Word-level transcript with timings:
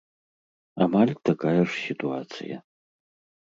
Амаль 0.85 1.13
такая 1.31 1.55
ж 1.61 1.69
сітуацыя. 1.85 2.57